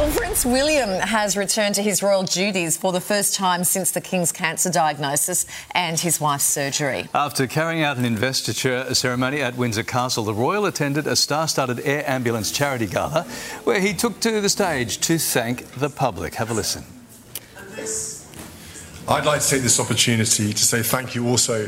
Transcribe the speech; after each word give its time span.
Well, 0.00 0.10
Prince 0.12 0.46
William 0.46 0.88
has 0.88 1.36
returned 1.36 1.74
to 1.74 1.82
his 1.82 2.02
royal 2.02 2.22
duties 2.22 2.78
for 2.78 2.90
the 2.90 3.02
first 3.02 3.34
time 3.34 3.64
since 3.64 3.90
the 3.90 4.00
King's 4.00 4.32
cancer 4.32 4.70
diagnosis 4.70 5.44
and 5.72 6.00
his 6.00 6.18
wife's 6.18 6.44
surgery. 6.44 7.06
After 7.14 7.46
carrying 7.46 7.82
out 7.82 7.98
an 7.98 8.06
investiture 8.06 8.94
ceremony 8.94 9.42
at 9.42 9.56
Windsor 9.56 9.82
Castle, 9.82 10.24
the 10.24 10.32
royal 10.32 10.64
attended 10.64 11.06
a 11.06 11.14
star 11.14 11.46
studded 11.46 11.80
air 11.80 12.02
ambulance 12.08 12.50
charity 12.50 12.86
gala 12.86 13.24
where 13.64 13.78
he 13.78 13.92
took 13.92 14.20
to 14.20 14.40
the 14.40 14.48
stage 14.48 15.00
to 15.00 15.18
thank 15.18 15.66
the 15.72 15.90
public. 15.90 16.36
Have 16.36 16.50
a 16.50 16.54
listen. 16.54 16.82
I'd 19.06 19.26
like 19.26 19.42
to 19.42 19.48
take 19.50 19.60
this 19.60 19.78
opportunity 19.78 20.54
to 20.54 20.64
say 20.64 20.82
thank 20.82 21.14
you 21.14 21.28
also 21.28 21.66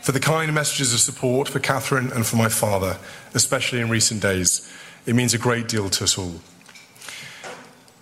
for 0.00 0.12
the 0.12 0.20
kind 0.20 0.50
messages 0.54 0.94
of 0.94 1.00
support 1.00 1.46
for 1.46 1.58
Catherine 1.58 2.10
and 2.12 2.24
for 2.24 2.36
my 2.36 2.48
father, 2.48 2.96
especially 3.34 3.80
in 3.80 3.90
recent 3.90 4.22
days. 4.22 4.66
It 5.04 5.14
means 5.14 5.34
a 5.34 5.38
great 5.38 5.68
deal 5.68 5.90
to 5.90 6.04
us 6.04 6.16
all. 6.16 6.40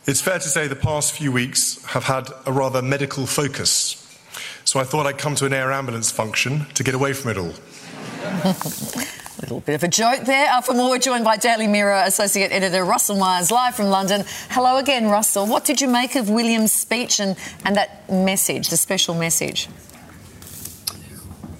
It's 0.06 0.20
fair 0.20 0.38
to 0.38 0.48
say 0.48 0.68
the 0.68 0.76
past 0.76 1.14
few 1.14 1.32
weeks 1.32 1.82
have 1.86 2.04
had 2.04 2.28
a 2.44 2.52
rather 2.52 2.82
medical 2.82 3.26
focus. 3.26 4.00
So 4.64 4.78
I 4.78 4.84
thought 4.84 5.06
I'd 5.06 5.16
come 5.16 5.34
to 5.36 5.46
an 5.46 5.54
air 5.54 5.72
ambulance 5.72 6.10
function 6.10 6.66
to 6.74 6.84
get 6.84 6.94
away 6.94 7.14
from 7.14 7.30
it 7.30 7.38
all. 7.38 7.54
A 9.36 9.40
little 9.40 9.60
bit 9.60 9.74
of 9.74 9.82
a 9.82 9.88
joke 9.88 10.20
there. 10.26 10.48
Uh, 10.48 10.60
for 10.60 10.74
more, 10.74 10.96
joined 10.96 11.24
by 11.24 11.36
Daily 11.36 11.66
Mirror 11.66 12.04
Associate 12.06 12.52
Editor 12.52 12.84
Russell 12.84 13.16
Myers, 13.16 13.50
live 13.50 13.74
from 13.74 13.86
London. 13.86 14.24
Hello 14.50 14.76
again, 14.76 15.08
Russell. 15.08 15.46
What 15.46 15.64
did 15.64 15.80
you 15.80 15.88
make 15.88 16.14
of 16.14 16.30
William's 16.30 16.72
speech 16.72 17.18
and, 17.18 17.36
and 17.64 17.76
that 17.76 18.08
message, 18.10 18.68
the 18.68 18.76
special 18.76 19.14
message? 19.14 19.68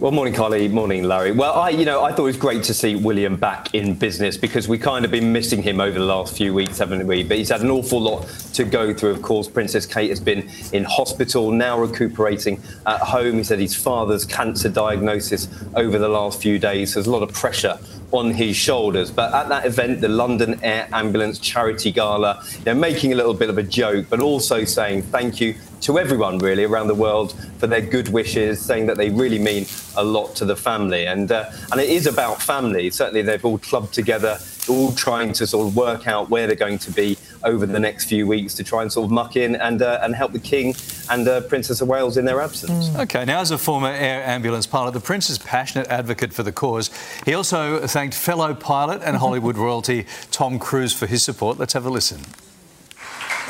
Well, 0.05 0.13
morning, 0.13 0.35
Carly. 0.35 0.69
Morning, 0.69 1.05
Larry. 1.05 1.33
Well, 1.33 1.55
I, 1.55 1.71
you 1.71 1.87
know, 1.87 2.05
I 2.05 2.13
thought 2.13 2.25
it 2.25 2.27
was 2.27 2.37
great 2.37 2.63
to 2.65 2.75
see 2.75 2.95
William 2.95 3.37
back 3.37 3.75
in 3.75 3.95
business 3.95 4.37
because 4.37 4.69
we 4.69 4.77
kind 4.77 5.03
of 5.03 5.11
been 5.11 5.33
missing 5.33 5.63
him 5.63 5.81
over 5.81 5.99
the 5.99 6.05
last 6.05 6.37
few 6.37 6.53
weeks, 6.53 6.77
haven't 6.77 7.07
we? 7.07 7.25
But 7.25 7.39
he's 7.39 7.49
had 7.49 7.63
an 7.63 7.71
awful 7.71 8.03
lot 8.03 8.29
to 8.53 8.65
go 8.65 8.93
through. 8.93 9.13
Of 9.13 9.23
course, 9.23 9.49
Princess 9.49 9.87
Kate 9.87 10.11
has 10.11 10.21
been 10.21 10.51
in 10.75 10.85
hospital, 10.85 11.51
now 11.51 11.79
recuperating 11.79 12.61
at 12.85 13.01
home. 13.01 13.39
He 13.39 13.45
said 13.45 13.59
his 13.59 13.75
father's 13.75 14.27
cancer 14.27 14.69
diagnosis 14.69 15.49
over 15.75 15.99
the 15.99 16.11
last 16.11 16.43
few 16.43 16.59
days. 16.59 16.93
There's 16.93 17.07
a 17.07 17.11
lot 17.11 17.23
of 17.23 17.33
pressure 17.33 17.79
on 18.15 18.31
his 18.31 18.57
shoulders. 18.57 19.11
But 19.11 19.35
at 19.35 19.49
that 19.49 19.67
event, 19.67 20.01
the 20.01 20.09
London 20.09 20.59
Air 20.63 20.89
Ambulance 20.93 21.39
Charity 21.41 21.91
Gala, 21.91 22.43
know, 22.65 22.75
making 22.75 23.13
a 23.13 23.17
little 23.17 23.35
bit 23.35 23.51
of 23.51 23.59
a 23.59 23.63
joke, 23.63 24.07
but 24.09 24.21
also 24.21 24.65
saying 24.65 25.03
thank 25.03 25.41
you 25.41 25.57
to 25.81 25.99
everyone 25.99 26.39
really 26.39 26.65
around 26.65 26.87
the 26.87 26.95
world 26.95 27.35
for 27.59 27.67
their 27.67 27.81
good 27.81 28.09
wishes, 28.09 28.61
saying 28.61 28.87
that 28.87 28.97
they 28.97 29.11
really 29.11 29.39
mean 29.39 29.67
a 29.97 30.05
lot 30.05 30.37
to 30.37 30.45
the 30.45 30.57
family. 30.57 31.07
And 31.07 31.31
uh, 31.33 31.51
and 31.73 31.81
it 31.81 31.91
is 31.91 32.07
about 32.07 32.41
family. 32.41 32.89
Certainly, 32.91 33.23
they've 33.23 33.45
all 33.45 33.59
clubbed 33.59 33.93
together, 33.93 34.39
all 34.69 34.93
trying 34.93 35.33
to 35.35 35.47
sort 35.47 35.67
of 35.67 35.77
work 35.77 36.07
out 36.07 36.31
where 36.31 36.47
they're 36.47 36.57
going 36.57 36.79
to 36.79 36.93
be 36.93 37.19
over 37.45 37.67
the 37.67 37.79
next 37.79 38.07
few 38.07 38.27
weeks 38.27 38.55
to 38.55 38.65
try 38.65 38.83
and 38.83 38.93
sort 38.93 39.05
of 39.05 39.11
muck 39.11 39.37
in 39.37 39.57
and 39.57 39.83
uh, 39.83 40.01
and 40.03 40.15
help 40.15 40.33
the 40.33 40.39
King 40.39 40.75
and 41.11 41.29
uh, 41.29 41.41
Princess 41.43 41.81
of 41.81 41.89
Wales 41.89 42.17
in 42.17 42.25
their 42.25 42.41
absence. 42.41 42.89
Mm. 42.89 43.03
Okay, 43.03 43.25
now 43.25 43.41
as 43.41 43.51
a 43.51 43.59
former 43.59 43.89
air 43.89 44.25
ambulance 44.25 44.67
pilot, 44.67 44.93
the 44.93 45.01
Prince 45.01 45.31
is 45.31 45.39
passionate 45.39 45.89
advocate 45.89 46.33
for 46.33 46.43
the 46.43 46.53
cause. 46.53 46.91
He 47.25 47.35
also 47.35 47.87
thanked 47.87 48.15
fellow 48.15 48.55
pilot 48.55 49.03
and 49.05 49.17
Hollywood 49.17 49.57
royalty 49.65 50.07
Tom 50.31 50.59
Cruise 50.59 50.93
for 50.93 51.07
his 51.07 51.23
support. 51.23 51.59
Let's 51.59 51.73
have 51.75 51.87
a 51.87 51.91
listen. 51.91 52.21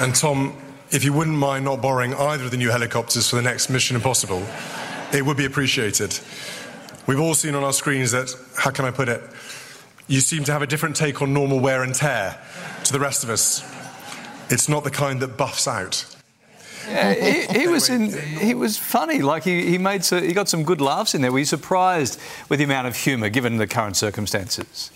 And 0.00 0.14
Tom, 0.14 0.56
if 0.90 1.04
you 1.04 1.12
wouldn't 1.12 1.36
mind 1.36 1.64
not 1.64 1.80
borrowing 1.80 2.14
either 2.14 2.44
of 2.44 2.50
the 2.50 2.56
new 2.56 2.70
helicopters 2.70 3.30
for 3.30 3.36
the 3.36 3.42
next 3.42 3.70
Mission 3.70 3.96
Impossible, 3.96 4.44
it 5.12 5.24
would 5.24 5.36
be 5.36 5.44
appreciated. 5.44 6.18
We've 7.06 7.20
all 7.20 7.34
seen 7.34 7.54
on 7.54 7.62
our 7.62 7.72
screens 7.72 8.12
that, 8.12 8.34
how 8.56 8.70
can 8.70 8.84
I 8.84 8.90
put 8.90 9.08
it? 9.08 9.22
You 10.06 10.20
seem 10.20 10.44
to 10.44 10.52
have 10.52 10.62
a 10.62 10.66
different 10.66 10.96
take 10.96 11.22
on 11.22 11.32
normal 11.32 11.60
wear 11.60 11.82
and 11.82 11.94
tear 11.94 12.38
to 12.84 12.92
the 12.92 13.00
rest 13.00 13.24
of 13.24 13.30
us. 13.30 13.62
It's 14.54 14.68
not 14.68 14.84
the 14.84 14.90
kind 14.90 15.20
that 15.20 15.36
buffs 15.36 15.66
out. 15.66 16.06
Yeah, 16.86 17.12
he, 17.12 17.60
he, 17.60 17.66
was 17.66 17.90
in. 17.90 18.12
He 18.38 18.54
was 18.54 18.78
funny. 18.78 19.20
Like 19.20 19.42
he, 19.42 19.66
he 19.66 19.78
made. 19.78 20.04
So, 20.04 20.20
he 20.20 20.32
got 20.32 20.48
some 20.48 20.62
good 20.62 20.80
laughs 20.80 21.12
in 21.12 21.22
there. 21.22 21.32
Were 21.32 21.40
you 21.40 21.44
surprised 21.44 22.20
with 22.48 22.60
the 22.60 22.64
amount 22.64 22.86
of 22.86 22.94
humour 22.94 23.30
given 23.30 23.56
the 23.56 23.66
current 23.66 23.96
circumstances? 23.96 24.92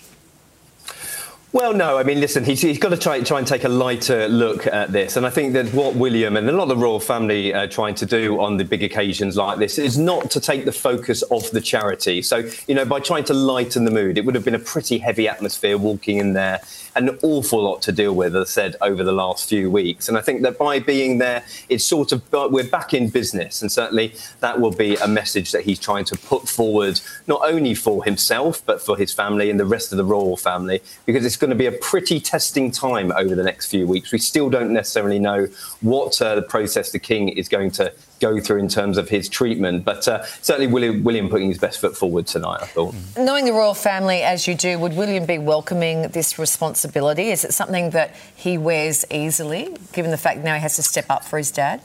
Well, 1.50 1.72
no. 1.72 1.96
I 1.96 2.02
mean, 2.02 2.20
listen, 2.20 2.44
he's, 2.44 2.60
he's 2.60 2.78
got 2.78 2.90
to 2.90 2.98
try, 2.98 3.22
try 3.22 3.38
and 3.38 3.46
take 3.46 3.64
a 3.64 3.70
lighter 3.70 4.28
look 4.28 4.66
at 4.66 4.92
this. 4.92 5.16
And 5.16 5.24
I 5.24 5.30
think 5.30 5.54
that 5.54 5.72
what 5.72 5.94
William 5.94 6.36
and 6.36 6.46
a 6.46 6.52
lot 6.52 6.64
of 6.64 6.68
the 6.68 6.76
royal 6.76 7.00
family 7.00 7.54
are 7.54 7.66
trying 7.66 7.94
to 7.96 8.06
do 8.06 8.38
on 8.38 8.58
the 8.58 8.64
big 8.64 8.82
occasions 8.82 9.34
like 9.34 9.58
this 9.58 9.78
is 9.78 9.96
not 9.96 10.30
to 10.32 10.40
take 10.40 10.66
the 10.66 10.72
focus 10.72 11.24
off 11.30 11.50
the 11.50 11.62
charity. 11.62 12.20
So, 12.20 12.48
you 12.66 12.74
know, 12.74 12.84
by 12.84 13.00
trying 13.00 13.24
to 13.24 13.34
lighten 13.34 13.86
the 13.86 13.90
mood, 13.90 14.18
it 14.18 14.26
would 14.26 14.34
have 14.34 14.44
been 14.44 14.54
a 14.54 14.58
pretty 14.58 14.98
heavy 14.98 15.26
atmosphere 15.26 15.78
walking 15.78 16.18
in 16.18 16.34
there 16.34 16.60
an 16.98 17.18
awful 17.22 17.62
lot 17.62 17.80
to 17.82 17.92
deal 17.92 18.14
with, 18.14 18.34
as 18.34 18.48
I 18.48 18.50
said, 18.50 18.76
over 18.80 19.04
the 19.04 19.12
last 19.12 19.48
few 19.48 19.70
weeks. 19.70 20.08
And 20.08 20.18
I 20.18 20.20
think 20.20 20.42
that 20.42 20.58
by 20.58 20.80
being 20.80 21.18
there, 21.18 21.44
it's 21.68 21.84
sort 21.84 22.12
of, 22.12 22.22
we're 22.32 22.68
back 22.68 22.92
in 22.92 23.08
business. 23.08 23.62
And 23.62 23.70
certainly 23.70 24.14
that 24.40 24.60
will 24.60 24.72
be 24.72 24.96
a 24.96 25.08
message 25.08 25.52
that 25.52 25.62
he's 25.62 25.78
trying 25.78 26.04
to 26.06 26.16
put 26.16 26.48
forward, 26.48 27.00
not 27.26 27.40
only 27.44 27.74
for 27.74 28.04
himself, 28.04 28.64
but 28.66 28.82
for 28.82 28.96
his 28.96 29.12
family 29.12 29.50
and 29.50 29.60
the 29.60 29.66
rest 29.66 29.92
of 29.92 29.98
the 29.98 30.04
royal 30.04 30.36
family, 30.36 30.82
because 31.06 31.24
it's 31.24 31.36
going 31.38 31.50
to 31.50 31.56
be 31.56 31.66
a 31.66 31.72
pretty 31.72 32.20
testing 32.20 32.70
time 32.70 33.12
over 33.12 33.34
the 33.34 33.42
next 33.42 33.66
few 33.70 33.86
weeks. 33.86 34.12
We 34.12 34.18
still 34.18 34.50
don't 34.50 34.72
necessarily 34.72 35.18
know 35.18 35.46
what 35.80 36.20
uh, 36.20 36.34
the 36.34 36.42
process 36.42 36.92
the 36.92 36.98
king 36.98 37.28
is 37.28 37.48
going 37.48 37.70
to 37.72 37.92
go 38.20 38.40
through 38.40 38.58
in 38.58 38.68
terms 38.68 38.98
of 38.98 39.08
his 39.08 39.28
treatment. 39.28 39.84
But 39.84 40.06
uh, 40.08 40.24
certainly, 40.42 40.66
William, 40.66 41.04
William 41.04 41.28
putting 41.28 41.48
his 41.48 41.58
best 41.58 41.80
foot 41.80 41.96
forward 41.96 42.26
tonight, 42.26 42.58
I 42.62 42.66
thought. 42.66 42.94
Knowing 43.16 43.44
the 43.44 43.52
royal 43.52 43.74
family 43.74 44.22
as 44.22 44.46
you 44.46 44.54
do, 44.54 44.78
would 44.78 44.96
William 44.96 45.26
be 45.26 45.38
welcoming 45.38 46.02
this 46.08 46.38
responsibility? 46.38 47.30
Is 47.30 47.44
it 47.44 47.54
something 47.54 47.90
that 47.90 48.14
he 48.34 48.58
wears 48.58 49.04
easily, 49.10 49.76
given 49.92 50.10
the 50.10 50.16
fact 50.16 50.40
now 50.40 50.54
he 50.54 50.60
has 50.60 50.76
to 50.76 50.82
step 50.82 51.06
up 51.08 51.24
for 51.24 51.38
his 51.38 51.50
dad? 51.50 51.80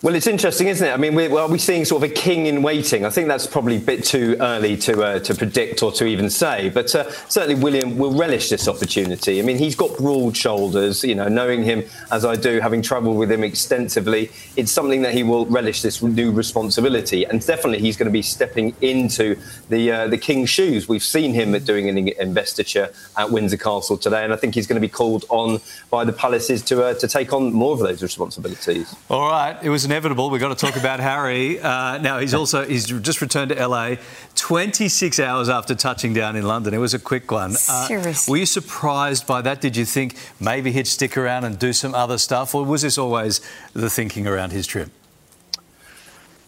Well, 0.00 0.14
it's 0.14 0.28
interesting, 0.28 0.68
isn't 0.68 0.86
it? 0.86 0.92
I 0.92 0.96
mean, 0.96 1.16
we're, 1.16 1.36
are 1.36 1.48
we 1.48 1.58
seeing 1.58 1.84
sort 1.84 2.04
of 2.04 2.10
a 2.12 2.14
king 2.14 2.46
in 2.46 2.62
waiting? 2.62 3.04
I 3.04 3.10
think 3.10 3.26
that's 3.26 3.48
probably 3.48 3.78
a 3.78 3.80
bit 3.80 4.04
too 4.04 4.36
early 4.38 4.76
to 4.76 5.02
uh, 5.02 5.18
to 5.18 5.34
predict 5.34 5.82
or 5.82 5.90
to 5.90 6.06
even 6.06 6.30
say. 6.30 6.68
But 6.68 6.94
uh, 6.94 7.10
certainly, 7.28 7.60
William 7.60 7.98
will 7.98 8.12
relish 8.16 8.48
this 8.48 8.68
opportunity. 8.68 9.40
I 9.40 9.42
mean, 9.42 9.58
he's 9.58 9.74
got 9.74 9.96
broad 9.96 10.36
shoulders. 10.36 11.02
You 11.02 11.16
know, 11.16 11.26
knowing 11.26 11.64
him 11.64 11.82
as 12.12 12.24
I 12.24 12.36
do, 12.36 12.60
having 12.60 12.80
travelled 12.80 13.18
with 13.18 13.32
him 13.32 13.42
extensively, 13.42 14.30
it's 14.54 14.70
something 14.70 15.02
that 15.02 15.14
he 15.14 15.24
will 15.24 15.46
relish 15.46 15.82
this 15.82 16.00
new 16.00 16.30
responsibility. 16.30 17.24
And 17.24 17.44
definitely, 17.44 17.80
he's 17.80 17.96
going 17.96 18.06
to 18.06 18.12
be 18.12 18.22
stepping 18.22 18.76
into 18.80 19.36
the 19.68 19.90
uh, 19.90 20.06
the 20.06 20.18
king's 20.18 20.48
shoes. 20.48 20.88
We've 20.88 21.02
seen 21.02 21.34
him 21.34 21.58
doing 21.64 21.88
an 21.88 21.98
investiture 22.20 22.92
at 23.16 23.32
Windsor 23.32 23.56
Castle 23.56 23.96
today, 23.96 24.22
and 24.22 24.32
I 24.32 24.36
think 24.36 24.54
he's 24.54 24.68
going 24.68 24.80
to 24.80 24.88
be 24.88 24.92
called 24.92 25.24
on 25.28 25.60
by 25.90 26.04
the 26.04 26.12
palaces 26.12 26.62
to 26.66 26.84
uh, 26.84 26.94
to 26.94 27.08
take 27.08 27.32
on 27.32 27.52
more 27.52 27.72
of 27.72 27.80
those 27.80 28.00
responsibilities. 28.00 28.94
All 29.10 29.28
right, 29.28 29.58
it 29.60 29.70
was 29.70 29.87
inevitable. 29.88 30.28
We've 30.28 30.40
got 30.40 30.56
to 30.56 30.66
talk 30.66 30.76
about 30.76 31.00
Harry. 31.00 31.58
Uh, 31.58 31.96
now, 31.96 32.18
he's 32.18 32.34
also 32.34 32.66
he's 32.66 32.84
just 33.00 33.22
returned 33.22 33.50
to 33.52 33.66
LA 33.66 33.94
26 34.34 35.18
hours 35.18 35.48
after 35.48 35.74
touching 35.74 36.12
down 36.12 36.36
in 36.36 36.46
London. 36.46 36.74
It 36.74 36.78
was 36.78 36.92
a 36.92 36.98
quick 36.98 37.30
one. 37.30 37.52
Uh, 37.52 37.86
Seriously. 37.86 38.30
Were 38.30 38.36
you 38.36 38.44
surprised 38.46 39.26
by 39.26 39.40
that? 39.40 39.62
Did 39.62 39.76
you 39.78 39.86
think 39.86 40.14
maybe 40.38 40.72
he'd 40.72 40.86
stick 40.86 41.16
around 41.16 41.44
and 41.44 41.58
do 41.58 41.72
some 41.72 41.94
other 41.94 42.18
stuff? 42.18 42.54
Or 42.54 42.66
was 42.66 42.82
this 42.82 42.98
always 42.98 43.40
the 43.72 43.88
thinking 43.88 44.26
around 44.26 44.52
his 44.52 44.66
trip? 44.66 44.90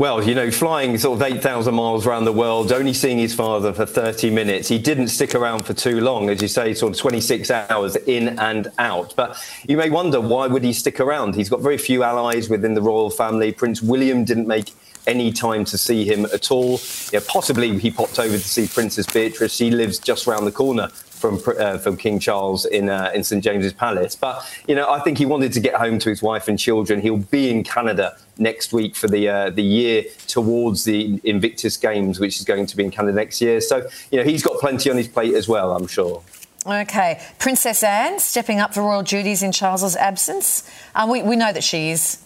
Well, 0.01 0.27
you 0.27 0.35
know, 0.35 0.51
flying 0.51 0.97
sort 0.97 1.21
of 1.21 1.31
8,000 1.31 1.75
miles 1.75 2.07
around 2.07 2.25
the 2.25 2.33
world, 2.33 2.73
only 2.73 2.95
seeing 2.95 3.19
his 3.19 3.35
father 3.35 3.71
for 3.75 3.85
30 3.85 4.31
minutes. 4.31 4.67
He 4.67 4.79
didn't 4.79 5.09
stick 5.09 5.35
around 5.35 5.67
for 5.67 5.75
too 5.75 6.01
long, 6.01 6.31
as 6.31 6.41
you 6.41 6.49
say, 6.49 6.73
sort 6.73 6.95
of 6.95 6.99
26 6.99 7.51
hours 7.51 7.97
in 7.97 8.39
and 8.39 8.69
out. 8.79 9.13
But 9.15 9.37
you 9.69 9.77
may 9.77 9.91
wonder 9.91 10.19
why 10.19 10.47
would 10.47 10.65
he 10.65 10.73
stick 10.73 11.01
around? 11.01 11.35
He's 11.35 11.51
got 11.51 11.61
very 11.61 11.77
few 11.77 12.03
allies 12.03 12.49
within 12.49 12.73
the 12.73 12.81
royal 12.81 13.11
family. 13.11 13.53
Prince 13.53 13.83
William 13.83 14.25
didn't 14.25 14.47
make 14.47 14.73
any 15.07 15.33
time 15.33 15.67
to 15.67 15.77
see 15.77 16.07
him 16.07 16.25
at 16.33 16.51
all. 16.51 16.81
Yeah, 17.13 17.21
possibly 17.29 17.79
he 17.79 17.91
popped 17.91 18.19
over 18.19 18.39
to 18.39 18.49
see 18.49 18.69
Princess 18.69 19.07
Beatrice. 19.07 19.53
She 19.53 19.71
lives 19.71 19.99
just 19.99 20.27
round 20.27 20.47
the 20.47 20.53
corner 20.53 20.89
from 21.21 21.39
uh, 21.59 21.79
from 21.79 21.97
King 21.97 22.19
Charles 22.19 22.65
in 22.65 22.89
uh, 22.89 23.13
in 23.15 23.23
St 23.23 23.45
James's 23.45 23.73
Palace. 23.73 24.17
But 24.17 24.43
you 24.67 24.75
know, 24.75 24.91
I 24.91 25.01
think 25.01 25.19
he 25.19 25.27
wanted 25.27 25.53
to 25.53 25.61
get 25.61 25.75
home 25.75 25.99
to 25.99 26.09
his 26.09 26.23
wife 26.23 26.49
and 26.49 26.59
children. 26.59 27.01
He'll 27.01 27.19
be 27.19 27.51
in 27.51 27.63
Canada 27.63 28.17
next 28.39 28.73
week 28.73 28.97
for 28.97 29.07
the 29.07 29.29
uh, 29.29 29.51
the 29.51 29.63
year 29.63 30.05
towards 30.27 30.85
the 30.85 31.21
Invictus 31.25 31.77
Games, 31.77 32.19
which 32.19 32.39
is 32.39 32.45
going 32.45 32.67
to 32.67 32.77
be 32.77 32.85
in 32.85 32.91
Canada 32.91 33.15
next 33.15 33.41
year. 33.41 33.61
So 33.61 33.89
you 34.11 34.19
know, 34.19 34.25
he's 34.25 34.43
got 34.43 34.59
plenty 34.59 34.91
on 34.91 34.97
his 34.97 35.09
plate 35.09 35.35
as 35.35 35.47
well. 35.47 35.77
I'm 35.77 35.87
sure. 35.87 36.23
Okay, 36.67 37.23
Princess 37.39 37.83
Anne 37.83 38.19
stepping 38.19 38.61
up 38.61 38.75
for 38.75 38.83
royal 38.83 39.03
duties 39.03 39.43
in 39.43 39.51
Charles's 39.51 39.97
absence. 39.97 40.69
Um, 40.95 41.09
we, 41.09 41.23
we 41.23 41.35
know 41.35 41.53
that 41.53 41.65
she 41.65 41.91
is 41.91 42.19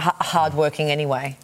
h- 0.00 0.12
hardworking 0.20 0.90
anyway. 0.90 1.38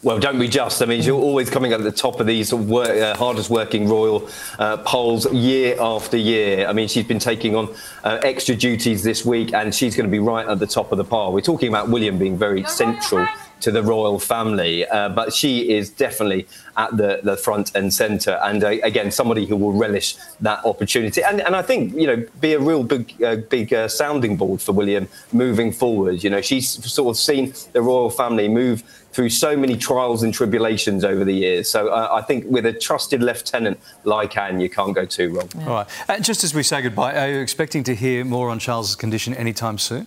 Well, 0.00 0.20
don't 0.20 0.38
we 0.38 0.46
just? 0.46 0.80
I 0.80 0.86
mean, 0.86 1.02
you're 1.02 1.20
always 1.20 1.50
coming 1.50 1.72
at 1.72 1.82
the 1.82 1.90
top 1.90 2.20
of 2.20 2.26
these 2.28 2.54
work, 2.54 2.88
uh, 2.88 3.16
hardest 3.16 3.50
working 3.50 3.88
royal 3.88 4.28
uh, 4.60 4.76
polls 4.76 5.30
year 5.32 5.76
after 5.80 6.16
year. 6.16 6.68
I 6.68 6.72
mean, 6.72 6.86
she's 6.86 7.04
been 7.04 7.18
taking 7.18 7.56
on 7.56 7.74
uh, 8.04 8.20
extra 8.22 8.54
duties 8.54 9.02
this 9.02 9.24
week, 9.24 9.52
and 9.52 9.74
she's 9.74 9.96
going 9.96 10.06
to 10.06 10.10
be 10.10 10.20
right 10.20 10.46
at 10.46 10.60
the 10.60 10.68
top 10.68 10.92
of 10.92 10.98
the 10.98 11.04
pile. 11.04 11.32
We're 11.32 11.40
talking 11.40 11.68
about 11.68 11.88
William 11.88 12.16
being 12.16 12.38
very 12.38 12.62
central 12.66 13.26
to 13.60 13.70
the 13.72 13.82
royal 13.82 14.18
family. 14.18 14.86
Uh, 14.86 15.08
but 15.08 15.32
she 15.32 15.70
is 15.70 15.90
definitely 15.90 16.46
at 16.76 16.96
the, 16.96 17.20
the 17.24 17.36
front 17.36 17.74
and 17.74 17.92
centre, 17.92 18.38
and 18.44 18.62
uh, 18.62 18.68
again, 18.84 19.10
somebody 19.10 19.46
who 19.46 19.56
will 19.56 19.72
relish 19.72 20.14
that 20.40 20.64
opportunity, 20.64 21.22
and, 21.24 21.40
and 21.40 21.56
I 21.56 21.62
think 21.62 21.94
you 21.94 22.06
know 22.06 22.24
be 22.40 22.52
a 22.52 22.60
real 22.60 22.84
big 22.84 23.20
uh, 23.22 23.36
big 23.36 23.74
uh, 23.74 23.88
sounding 23.88 24.36
board 24.36 24.60
for 24.60 24.70
William 24.70 25.08
moving 25.32 25.72
forward. 25.72 26.22
You 26.22 26.30
know, 26.30 26.40
she's 26.40 26.68
sort 26.68 27.10
of 27.10 27.18
seen 27.18 27.52
the 27.72 27.82
royal 27.82 28.10
family 28.10 28.48
move 28.48 28.84
through 29.18 29.28
so 29.28 29.56
many 29.56 29.76
trials 29.76 30.22
and 30.22 30.32
tribulations 30.32 31.02
over 31.02 31.24
the 31.24 31.32
years. 31.32 31.68
So 31.68 31.88
uh, 31.88 32.08
I 32.12 32.22
think 32.22 32.44
with 32.48 32.64
a 32.66 32.72
trusted 32.72 33.20
lieutenant 33.20 33.80
like 34.04 34.36
Anne, 34.36 34.60
you 34.60 34.70
can't 34.70 34.94
go 34.94 35.04
too 35.04 35.30
wrong. 35.34 35.48
Yeah. 35.56 35.66
All 35.66 35.74
right. 35.74 35.86
Uh, 36.08 36.20
just 36.20 36.44
as 36.44 36.54
we 36.54 36.62
say 36.62 36.82
goodbye, 36.82 37.18
are 37.18 37.28
you 37.28 37.40
expecting 37.40 37.82
to 37.82 37.96
hear 37.96 38.24
more 38.24 38.48
on 38.48 38.60
Charles's 38.60 38.94
condition 38.94 39.34
anytime 39.34 39.76
soon? 39.76 40.06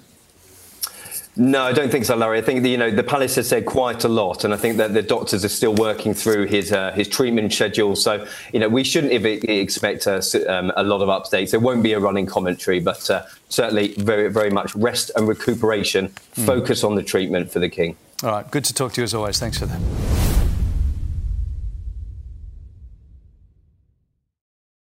No, 1.35 1.63
I 1.63 1.73
don't 1.73 1.91
think 1.91 2.05
so, 2.05 2.15
Larry. 2.15 2.37
I 2.37 2.41
think 2.41 2.65
you 2.65 2.77
know 2.77 2.89
the 2.89 3.03
Palace 3.03 3.35
has 3.35 3.49
said 3.49 3.65
quite 3.65 4.05
a 4.05 4.09
lot, 4.09 4.45
and 4.45 4.53
I 4.53 4.57
think 4.57 4.77
that 4.77 4.93
the 4.93 5.01
doctors 5.01 5.43
are 5.43 5.49
still 5.49 5.73
working 5.75 6.13
through 6.13 6.45
his 6.47 6.71
uh, 6.71 6.91
his 6.93 7.09
treatment 7.09 7.53
schedule. 7.53 7.97
So 7.97 8.25
you 8.53 8.59
know 8.59 8.69
we 8.69 8.83
shouldn't 8.83 9.13
expect 9.13 10.07
uh, 10.07 10.21
um, 10.47 10.71
a 10.75 10.83
lot 10.83 11.01
of 11.01 11.09
updates. 11.09 11.51
There 11.51 11.59
won't 11.59 11.83
be 11.83 11.93
a 11.93 11.99
running 11.99 12.25
commentary, 12.25 12.79
but 12.79 13.09
uh, 13.09 13.23
certainly 13.49 13.93
very 13.97 14.29
very 14.29 14.49
much 14.49 14.75
rest 14.75 15.11
and 15.15 15.27
recuperation. 15.27 16.09
Mm. 16.35 16.45
Focus 16.45 16.83
on 16.83 16.95
the 16.95 17.03
treatment 17.03 17.49
for 17.51 17.59
the 17.59 17.69
king. 17.69 17.95
All 18.23 18.29
right, 18.29 18.51
good 18.51 18.65
to 18.65 18.73
talk 18.73 18.93
to 18.93 19.01
you 19.01 19.03
as 19.03 19.15
always. 19.15 19.39
Thanks 19.39 19.57
for 19.57 19.65
that. 19.65 20.30